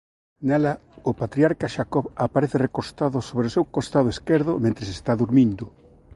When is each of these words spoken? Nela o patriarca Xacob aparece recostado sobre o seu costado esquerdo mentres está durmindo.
Nela 0.47 0.73
o 1.09 1.11
patriarca 1.21 1.73
Xacob 1.75 2.05
aparece 2.25 2.57
recostado 2.67 3.17
sobre 3.29 3.45
o 3.47 3.53
seu 3.55 3.65
costado 3.75 4.09
esquerdo 4.15 4.59
mentres 4.65 4.89
está 4.97 5.11
durmindo. 5.21 5.65